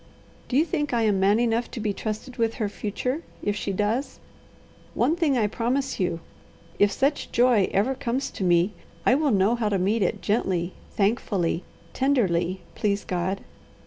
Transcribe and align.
Do 0.47 0.57
you 0.57 0.65
think 0.65 0.95
I 0.95 1.03
am 1.03 1.19
man 1.19 1.39
enough 1.39 1.69
to 1.69 1.79
be 1.79 1.93
trusted 1.93 2.37
with 2.37 2.55
her 2.55 2.67
future, 2.67 3.21
if 3.43 3.55
she 3.55 3.71
does? 3.71 4.17
One 4.95 5.15
thing 5.15 5.37
I 5.37 5.45
promise 5.45 5.99
you: 5.99 6.21
if 6.79 6.91
such 6.91 7.31
joy 7.31 7.69
ever 7.71 7.93
comes 7.93 8.31
to 8.31 8.43
me, 8.43 8.73
I 9.05 9.13
will 9.13 9.29
know 9.29 9.53
how 9.53 9.69
to 9.69 9.77
meet 9.77 10.01
it 10.01 10.19
gently, 10.23 10.73
thankfully, 10.95 11.63
tenderly, 11.93 12.61
please 12.73 13.05
God. 13.05 13.41